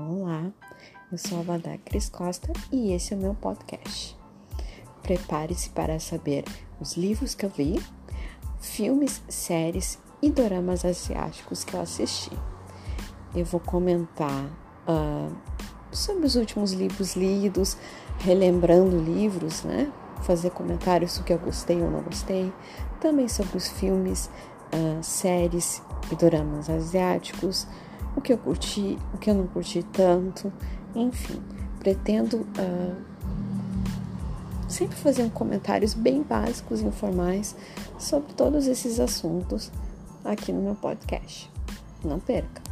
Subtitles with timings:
[0.00, 0.52] Olá,
[1.10, 4.16] eu sou a Vada Cris Costa e esse é o meu podcast.
[5.02, 6.44] Prepare-se para saber
[6.80, 7.82] os livros que eu vi,
[8.60, 12.30] filmes, séries e doramas asiáticos que eu assisti.
[13.34, 14.44] Eu vou comentar
[14.86, 15.36] uh,
[15.90, 17.76] sobre os últimos livros lidos,
[18.20, 19.92] relembrando livros, né?
[20.22, 22.52] Fazer comentários sobre o que eu gostei ou não gostei,
[23.00, 24.30] também sobre os filmes,
[24.72, 27.66] uh, séries e doramas asiáticos
[28.18, 30.52] o que eu curti, o que eu não curti tanto,
[30.94, 31.40] enfim,
[31.78, 32.96] pretendo uh,
[34.68, 37.54] sempre fazer comentários bem básicos e informais
[37.98, 39.70] sobre todos esses assuntos
[40.24, 41.50] aqui no meu podcast.
[42.04, 42.67] Não perca!